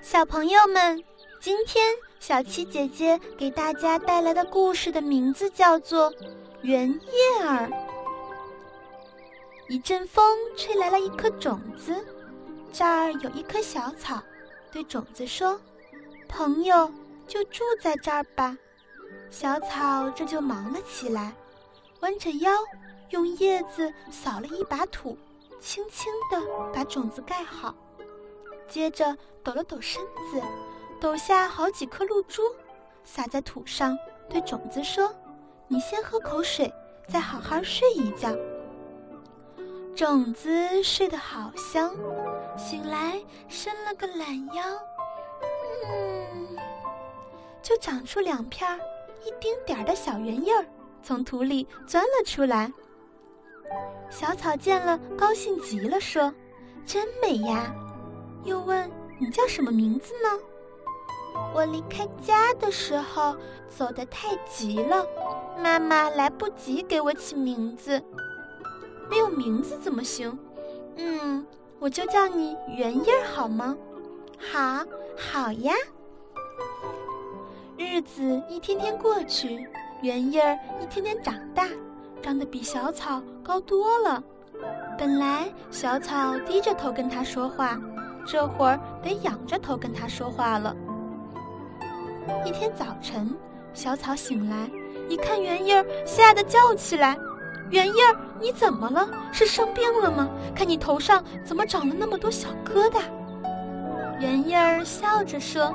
[0.00, 1.02] 小朋友们，
[1.40, 6.12] 今天小七姐姐给大家带来的故事的名字叫做
[6.62, 7.66] 《圆叶儿》。
[9.68, 12.04] 一阵风吹来了一颗种子，
[12.72, 14.22] 这儿有一棵小草，
[14.70, 15.58] 对种子说
[16.28, 16.92] ：“朋友，
[17.26, 18.56] 就住在这儿吧。”
[19.30, 21.34] 小草这就忙了起来，
[22.00, 22.52] 弯着腰，
[23.10, 25.16] 用叶子扫了一把土，
[25.60, 26.40] 轻轻地
[26.74, 27.74] 把种子盖好。
[28.68, 30.42] 接着抖了抖身子，
[31.00, 32.42] 抖下好几颗露珠，
[33.04, 33.96] 撒在土上，
[34.28, 35.14] 对种子说
[35.68, 36.72] ：“你先喝口水，
[37.08, 38.30] 再好好睡一觉。”
[39.94, 41.94] 种子睡得好香，
[42.56, 44.64] 醒来伸了个懒腰，
[45.86, 46.58] 嗯，
[47.62, 48.76] 就长出两片
[49.24, 50.66] 一丁点儿的小圆叶儿，
[51.02, 52.72] 从土里钻了出来。
[54.10, 56.32] 小草见了，高兴极了，说
[56.84, 57.72] ：“真美呀！”
[58.44, 60.28] 又问：“你叫什么名字呢？”
[61.52, 63.36] 我离开家的时候
[63.68, 65.04] 走得太急了，
[65.58, 68.00] 妈妈来不及给我起名字。
[69.10, 70.38] 没有名字怎么行？
[70.96, 71.44] 嗯，
[71.78, 73.76] 我就叫你圆叶儿好吗？
[74.38, 74.84] 好，
[75.16, 75.74] 好呀。
[77.76, 79.68] 日子一天天过去，
[80.02, 81.68] 圆叶儿一天天长大，
[82.22, 84.22] 长得比小草高多了。
[84.96, 87.78] 本来小草低着头跟他说话，
[88.26, 90.74] 这会儿得仰着头跟他说话了。
[92.44, 93.36] 一天早晨，
[93.74, 94.70] 小草醒来，
[95.08, 97.16] 一看圆叶儿，吓得叫起来。
[97.70, 99.08] 圆叶儿，你怎么了？
[99.32, 100.28] 是生病了吗？
[100.54, 103.00] 看你头上怎么长了那么多小疙瘩？
[104.20, 105.74] 圆叶儿笑着说：“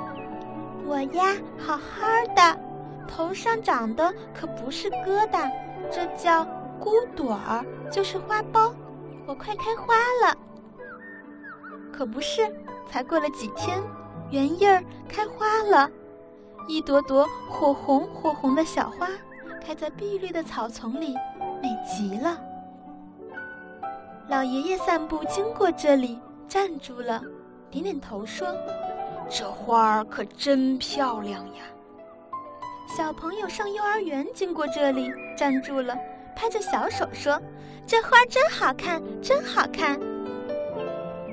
[0.88, 2.60] 我呀，好好的，
[3.08, 5.52] 头上长的可不是疙瘩，
[5.92, 6.44] 这叫
[6.80, 8.72] 骨朵儿，就是花苞。
[9.28, 9.94] 我快开花
[10.26, 10.36] 了。
[12.00, 12.50] 可不是，
[12.90, 13.78] 才过了几天，
[14.32, 15.92] 圆叶儿开花了，
[16.66, 19.10] 一朵朵火红火红的小花，
[19.62, 21.14] 开在碧绿的草丛里。”
[21.62, 22.40] 美极了！
[24.30, 26.18] 老爷爷散步经过这里，
[26.48, 27.22] 站住了，
[27.70, 28.48] 点点头说
[29.30, 31.64] ：“这花儿可真漂亮呀！”
[32.88, 35.98] 小朋友上幼儿园经过这里，站住了，
[36.34, 37.38] 拍着小手说
[37.86, 40.00] ：“这花真好看，真好看！”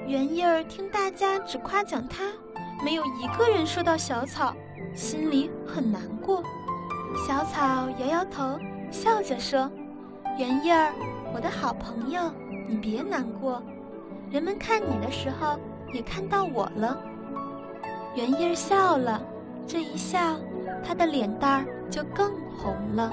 [0.07, 2.25] 圆叶儿听大家只夸奖他，
[2.85, 4.55] 没有一个人说到小草，
[4.95, 6.45] 心里很难过。
[7.27, 8.57] 小草摇摇头，
[8.91, 9.69] 笑着说。
[10.39, 10.93] 圆叶儿，
[11.35, 12.31] 我的好朋友，
[12.69, 13.61] 你别难过。
[14.31, 15.59] 人们看你的时候，
[15.93, 16.97] 也看到我了。
[18.15, 19.21] 圆叶儿笑了，
[19.67, 20.37] 这一笑，
[20.87, 23.13] 他的脸蛋儿就更红了。